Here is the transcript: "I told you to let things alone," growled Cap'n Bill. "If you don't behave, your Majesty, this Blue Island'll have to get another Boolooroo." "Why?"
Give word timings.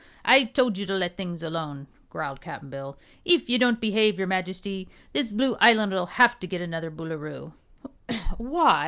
"I 0.25 0.45
told 0.45 0.79
you 0.79 0.87
to 0.87 0.95
let 0.95 1.15
things 1.15 1.43
alone," 1.43 1.85
growled 2.09 2.41
Cap'n 2.41 2.71
Bill. 2.71 2.97
"If 3.23 3.51
you 3.51 3.59
don't 3.59 3.79
behave, 3.79 4.17
your 4.17 4.25
Majesty, 4.25 4.89
this 5.13 5.31
Blue 5.31 5.55
Island'll 5.61 6.07
have 6.13 6.39
to 6.39 6.47
get 6.47 6.59
another 6.59 6.89
Boolooroo." 6.89 7.53
"Why?" 8.39 8.79